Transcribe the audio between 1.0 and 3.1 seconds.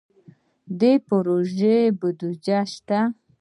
پروژو بودیجه شته؟